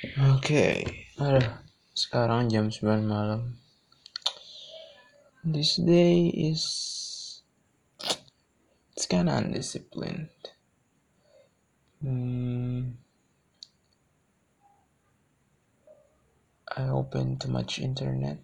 [0.00, 0.80] Oke,
[1.20, 1.60] aduh,
[1.92, 3.60] sekarang jam 9 malam.
[5.44, 6.64] This day is
[8.96, 10.32] it's kinda undisciplined.
[12.00, 12.96] Hmm,
[16.72, 18.40] I open too much internet.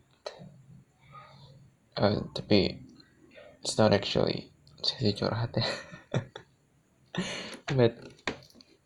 [1.97, 2.85] Uh, tapi
[3.65, 4.53] it's not actually
[4.85, 5.65] sesi curhat ya.
[7.81, 7.97] but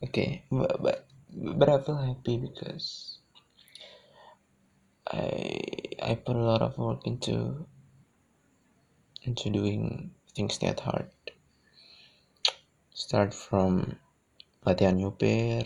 [0.06, 3.18] okay, but, but but I feel happy because
[5.06, 5.46] I
[6.02, 7.66] I put a lot of work into
[9.22, 11.10] into doing things that hard.
[12.90, 13.96] Start from
[14.66, 15.64] latihan nyupir,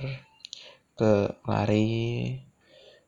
[0.95, 2.45] ke lari,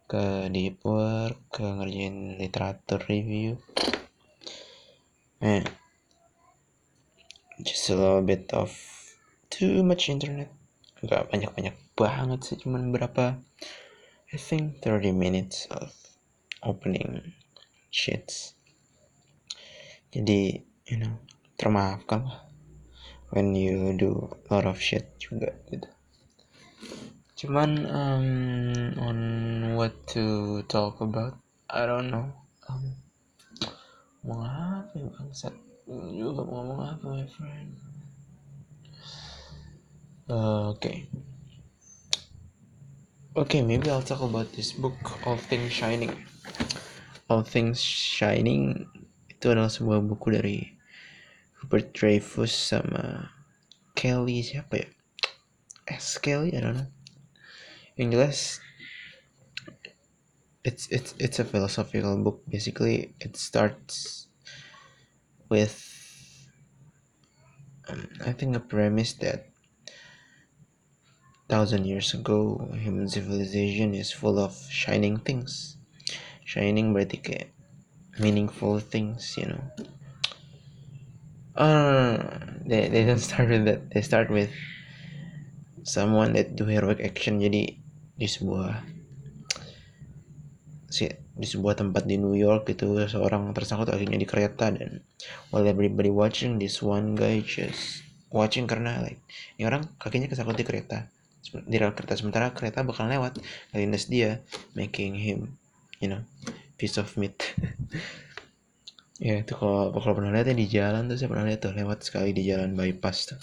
[0.09, 3.61] ke deep work, ke ngerjain literatur review.
[5.41, 5.69] And
[7.63, 8.73] just a little bit of
[9.51, 10.51] too much internet.
[11.05, 13.37] Gak banyak-banyak banget sih, cuman berapa
[14.33, 15.93] I think 30 minutes of
[16.65, 17.37] opening
[17.93, 18.57] sheets.
[20.13, 21.21] Jadi, you know,
[21.61, 22.47] termaafkan lah
[23.31, 25.89] when you do a lot of shit juga gitu.
[27.37, 28.29] Cuman um,
[28.97, 29.19] on
[29.77, 31.37] what to talk about,
[31.69, 32.33] I don't know.
[32.71, 32.97] Um,
[34.25, 35.55] mau apa ya bangsat?
[36.17, 37.96] Juga mau apa my friend?
[40.27, 41.07] Uh, okay.
[43.37, 46.11] Okay, maybe I'll talk about this book, All Things Shining.
[47.31, 48.91] All Things Shining
[49.31, 50.59] itu adalah sebuah buku dari
[51.63, 53.31] Rupert Dreyfus sama
[53.95, 54.89] Kelly siapa ya?
[55.87, 56.91] S Kelly, I don't know.
[57.95, 58.41] Yang jelas,
[60.67, 62.43] it's it's it's a philosophical book.
[62.51, 64.27] Basically, it starts
[65.47, 65.79] with
[67.87, 69.56] um, I think a premise that
[71.47, 75.79] thousand years ago human civilization is full of shining things.
[76.47, 77.49] Shining berarti kayak
[78.23, 79.63] meaningful things, you know.
[81.57, 82.21] Uh,
[82.69, 83.89] they they don't start with that.
[83.91, 84.53] They start with
[85.83, 87.41] someone that do heroic action.
[87.43, 87.81] Jadi
[88.17, 88.85] di sebuah
[90.87, 95.05] si di sebuah tempat di New York itu seorang tersangkut akhirnya di kereta dan
[95.53, 98.01] while everybody watching this one guy just
[98.33, 99.21] watching karena like
[99.61, 101.13] ini orang kakinya kesangkut di kereta
[101.53, 102.19] di rel kereta.
[102.19, 103.39] Sementara kereta bakal lewat
[103.75, 104.43] lindas dia
[104.75, 105.59] making him
[106.01, 106.23] you know
[106.77, 107.37] piece of meat.
[109.17, 112.05] Ya itu kalau kalau pernah lihat ya di jalan tuh saya pernah lihat tuh lewat
[112.05, 113.41] sekali di jalan bypass tuh.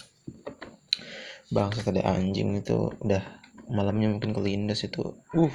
[1.50, 3.22] Bangsa ada anjing itu udah
[3.66, 5.54] malamnya mungkin kelindas itu uh.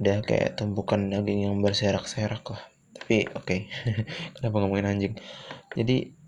[0.00, 2.62] Udah kayak tumpukan daging yang berserak-serak lah.
[2.96, 3.60] Tapi oke okay.
[4.40, 5.14] kenapa ngomongin anjing?
[5.76, 6.23] Jadi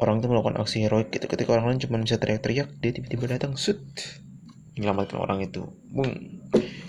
[0.00, 3.54] orang itu melakukan aksi heroik gitu ketika orang lain cuma bisa teriak-teriak dia tiba-tiba datang
[3.60, 3.80] sut
[4.74, 6.40] menyelamatkan orang itu bung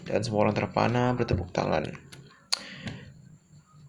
[0.08, 1.92] dan semua orang terpana bertepuk tangan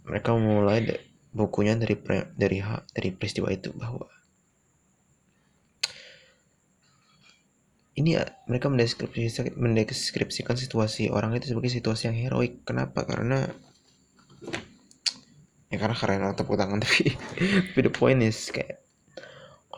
[0.03, 0.99] mereka memulai
[1.31, 1.97] bukunya dari
[2.35, 2.59] dari
[2.93, 4.11] dari peristiwa itu bahwa
[7.93, 8.17] ini
[8.49, 12.65] mereka mendeskripsikan, mendeskripsikan situasi orang itu sebagai situasi yang heroik.
[12.65, 13.05] Kenapa?
[13.05, 13.45] Karena
[15.69, 17.17] ya karena keren tepuk tangan tapi
[17.73, 18.82] tapi the point is kayak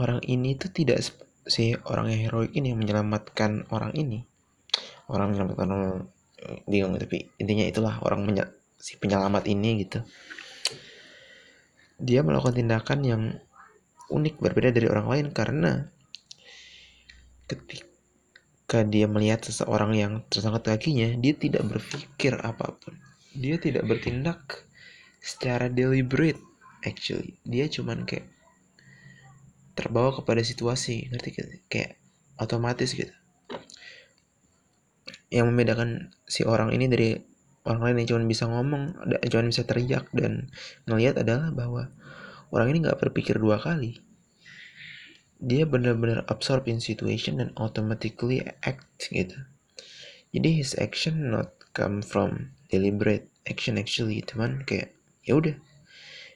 [0.00, 1.02] orang ini tuh tidak
[1.44, 4.24] si orang yang heroik ini yang menyelamatkan orang ini
[5.10, 5.92] orang menyelamatkan orang
[6.68, 8.44] bingung tapi intinya itulah orang menye,
[8.76, 9.98] si penyelamat ini gitu
[12.00, 13.22] dia melakukan tindakan yang
[14.10, 15.88] unik berbeda dari orang lain karena
[17.48, 17.94] ketika
[18.74, 22.98] ketika dia melihat seseorang yang tersangkut kakinya, dia tidak berpikir apa pun.
[23.30, 24.66] Dia tidak bertindak
[25.22, 26.42] secara deliberate
[26.82, 27.38] actually.
[27.46, 28.26] Dia cuman kayak
[29.74, 31.50] terbawa kepada situasi, ngerti gitu?
[31.68, 31.98] Kayak
[32.40, 33.12] otomatis gitu.
[35.30, 35.90] Yang membedakan
[36.26, 37.18] si orang ini dari
[37.66, 38.96] orang lain yang cuma bisa ngomong,
[39.30, 40.50] cuma bisa teriak dan
[40.86, 41.90] ngelihat adalah bahwa
[42.54, 44.04] orang ini nggak berpikir dua kali
[45.44, 49.36] dia benar-benar absorb in situation dan automatically act gitu
[50.30, 54.94] jadi his action not come from deliberate action actually teman kayak
[55.26, 55.58] ya udah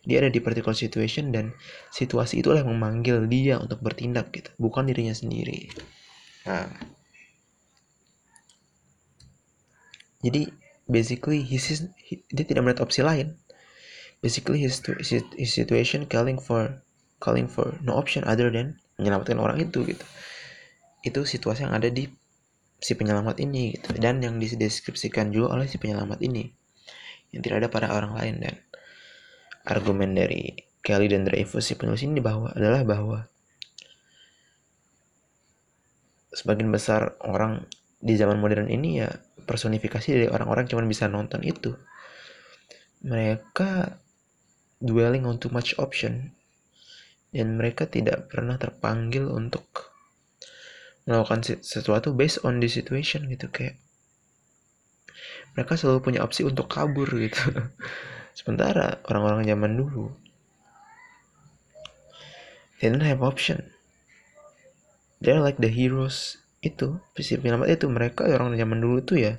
[0.09, 1.53] dia ada di particular situation dan
[1.93, 5.69] situasi itulah yang memanggil dia untuk bertindak gitu bukan dirinya sendiri.
[6.49, 6.73] Nah
[10.25, 10.51] jadi
[10.89, 13.37] basically his, he, dia tidak melihat opsi lain.
[14.19, 16.83] Basically his, his, his situation calling for
[17.23, 20.03] calling for no option other than menyelamatkan orang itu gitu.
[21.07, 22.11] Itu situasi yang ada di
[22.79, 26.47] si penyelamat ini gitu dan yang dideskripsikan juga oleh si penyelamat ini
[27.35, 28.55] yang tidak ada pada orang lain dan
[29.69, 33.19] argumen dari Kelly dan Dreyfus si penulis ini bahwa adalah bahwa
[36.33, 37.69] sebagian besar orang
[37.99, 39.11] di zaman modern ini ya
[39.45, 41.77] personifikasi dari orang-orang cuma bisa nonton itu.
[43.05, 44.01] Mereka
[44.81, 46.33] dwelling on too much option.
[47.29, 49.93] Dan mereka tidak pernah terpanggil untuk
[51.09, 53.81] melakukan sesuatu based on the situation gitu kayak
[55.57, 57.49] mereka selalu punya opsi untuk kabur gitu
[58.39, 60.15] sementara orang-orang zaman dulu
[62.79, 63.67] they don't have option.
[65.19, 69.35] They're like the heroes itu visi penyelamat itu mereka orang zaman dulu tuh ya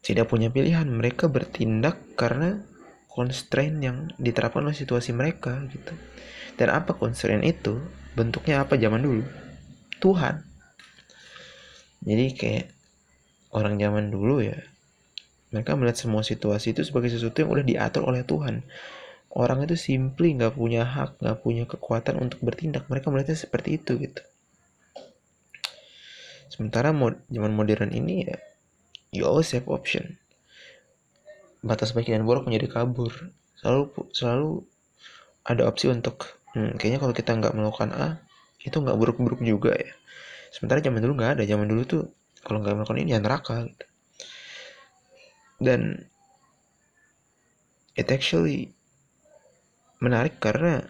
[0.00, 0.88] tidak punya pilihan.
[0.88, 2.64] Mereka bertindak karena
[3.12, 5.92] constraint yang diterapkan oleh situasi mereka gitu.
[6.56, 7.76] Dan apa constraint itu?
[8.16, 9.22] Bentuknya apa zaman dulu?
[10.00, 10.40] Tuhan.
[12.00, 12.66] Jadi kayak
[13.52, 14.56] orang zaman dulu ya
[15.50, 18.62] mereka melihat semua situasi itu sebagai sesuatu yang udah diatur oleh Tuhan.
[19.30, 22.86] Orang itu simply nggak punya hak nggak punya kekuatan untuk bertindak.
[22.86, 24.22] Mereka melihatnya seperti itu gitu.
[26.50, 28.38] Sementara mod zaman modern ini ya
[29.10, 30.18] you always have option.
[31.66, 33.10] Batas baik dan buruk menjadi kabur.
[33.58, 34.50] Selalu selalu
[35.46, 38.08] ada opsi untuk hmm, kayaknya kalau kita nggak melakukan A
[38.62, 39.94] itu nggak buruk-buruk juga ya.
[40.54, 41.42] Sementara zaman dulu nggak ada.
[41.42, 42.02] Zaman dulu tuh
[42.42, 43.89] kalau nggak melakukan ini ya neraka gitu
[45.60, 46.08] dan
[47.94, 48.72] it actually
[50.00, 50.88] menarik karena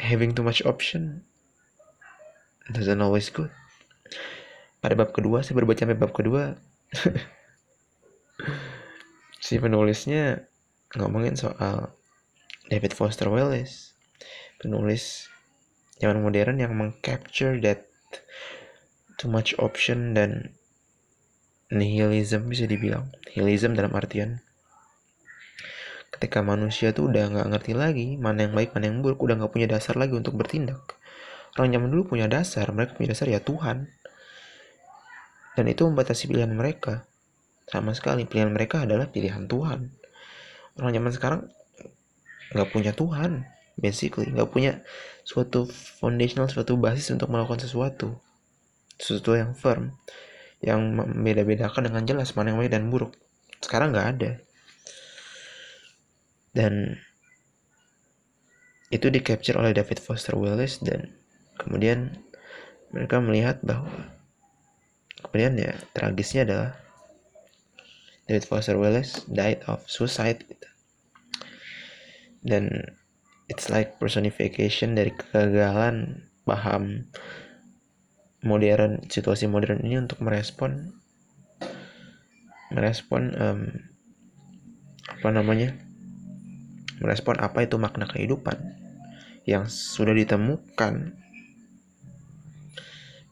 [0.00, 1.22] having too much option
[2.72, 3.52] doesn't always good.
[4.80, 6.56] Pada bab kedua saya baru baca sampai bab kedua
[9.44, 10.48] si penulisnya
[10.96, 11.92] ngomongin soal
[12.68, 13.96] David Foster Wallace
[14.60, 15.28] penulis
[15.98, 17.88] zaman modern yang mengcapture that
[19.18, 20.54] too much option dan
[21.72, 24.40] nihilism bisa dibilang nihilism dalam artian
[26.14, 29.52] ketika manusia tuh udah nggak ngerti lagi mana yang baik mana yang buruk udah nggak
[29.52, 30.98] punya dasar lagi untuk bertindak
[31.58, 33.90] Orang zaman dulu punya dasar, mereka punya dasar ya Tuhan.
[35.58, 37.08] Dan itu membatasi pilihan mereka.
[37.66, 39.90] Sama sekali, pilihan mereka adalah pilihan Tuhan.
[40.78, 41.40] Orang zaman sekarang
[42.54, 43.42] nggak punya Tuhan,
[43.74, 44.30] basically.
[44.30, 44.72] Nggak punya
[45.26, 45.66] suatu
[45.98, 48.14] foundational, suatu basis untuk melakukan sesuatu.
[48.94, 49.98] Sesuatu yang firm.
[50.58, 53.14] Yang membeda-bedakan dengan jelas mana yang baik dan buruk.
[53.62, 54.30] Sekarang nggak ada.
[56.54, 56.98] Dan
[58.88, 61.12] itu di capture oleh David Foster Wallace dan
[61.60, 62.16] kemudian
[62.88, 64.16] mereka melihat bahwa
[65.28, 66.70] kemudian ya tragisnya adalah
[68.24, 70.68] David Foster Wallace died of suicide gitu.
[72.48, 72.96] dan
[73.52, 77.12] it's like personification dari kegagalan paham
[78.42, 80.94] modern situasi modern ini untuk merespon
[82.70, 83.60] merespon um,
[85.08, 85.74] apa namanya
[87.02, 88.58] merespon apa itu makna kehidupan
[89.48, 91.16] yang sudah ditemukan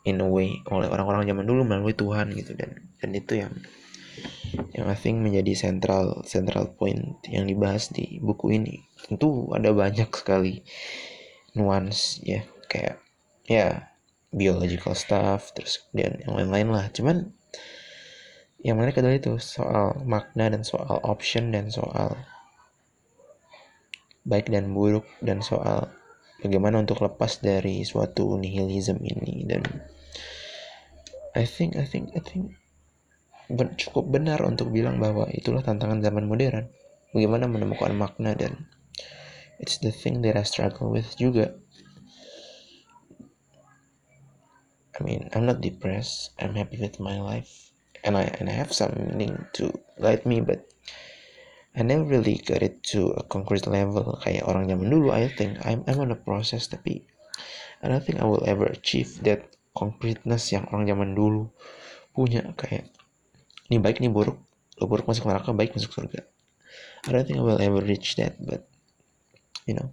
[0.06, 2.55] in a way oleh orang-orang zaman dulu melalui Tuhan gitu.
[2.55, 3.53] Dan dan itu yang
[4.73, 8.87] yang I think menjadi central central point yang dibahas di buku ini.
[9.05, 10.62] Tentu ada banyak sekali
[11.58, 13.03] nuance ya kayak
[13.44, 13.93] ya
[14.34, 17.31] biological stuff terus kemudian yang lain-lain lah cuman
[18.62, 22.19] yang menarik adalah itu soal makna dan soal option dan soal
[24.26, 25.87] baik dan buruk dan soal
[26.43, 29.62] bagaimana untuk lepas dari suatu nihilism ini dan
[31.37, 32.56] I think I think I think
[33.53, 36.72] ben, cukup benar untuk bilang bahwa itulah tantangan zaman modern.
[37.15, 38.67] Bagaimana menemukan makna dan
[39.60, 41.55] it's the thing that I struggle with juga.
[44.96, 46.32] I mean, I'm not depressed.
[46.41, 47.69] I'm happy with my life,
[48.00, 49.65] and I and I have something to
[50.00, 50.65] guide me, but
[51.76, 55.12] I never really got it to a concrete level kayak orang zaman dulu.
[55.12, 57.05] I think I'm I'm on a process, tapi
[57.84, 61.53] I don't think I will ever achieve that concreteness yang orang zaman dulu
[62.17, 62.88] punya kayak
[63.69, 64.41] ini baik ini buruk
[64.81, 66.24] lo buruk masuk neraka baik masuk surga
[67.05, 68.65] I don't think I will ever reach that but
[69.69, 69.93] you know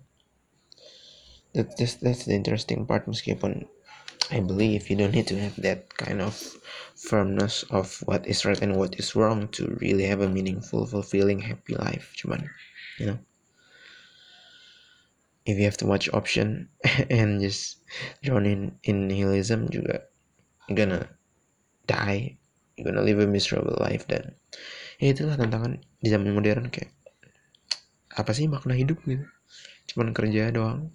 [1.52, 3.68] that just that's the interesting part meskipun
[4.32, 6.36] I believe you don't need to have that kind of
[6.96, 11.40] firmness of what is right and what is wrong to really have a meaningful fulfilling
[11.40, 12.48] happy life cuman
[13.00, 13.20] you know.
[15.44, 16.72] If you have too much option
[17.12, 17.84] and just
[18.24, 20.08] drown in, in nihilism juga
[20.72, 21.12] you're gonna
[21.84, 22.40] die
[22.80, 24.40] you're gonna live a miserable life dan
[25.04, 26.96] ya itulah tantangan di zaman modern kayak
[28.14, 29.26] apa sih makna hidup gitu.
[29.90, 30.94] Cuman kerja doang.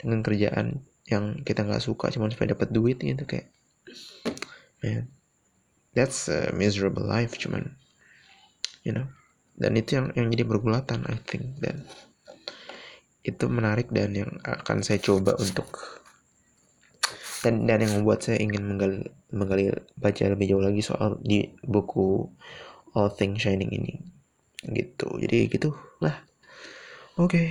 [0.00, 3.50] Dengan kerjaan yang kita nggak suka cuman supaya dapat duit gitu kayak
[4.80, 5.10] man
[5.92, 7.74] that's a miserable life cuman
[8.86, 9.06] you know.
[9.60, 11.84] Dan itu yang yang jadi pergulatan I think dan
[13.20, 16.00] itu menarik dan yang akan saya coba untuk
[17.44, 19.68] dan dan yang membuat saya ingin menggali menggali
[20.00, 22.24] baca lebih jauh lagi soal di buku
[22.96, 24.00] All Things Shining ini.
[24.64, 25.08] Gitu.
[25.20, 26.24] Jadi gitu lah
[27.20, 27.36] oke.
[27.36, 27.48] okay.